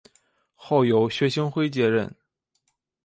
[0.55, 2.11] 后由薛星辉接任。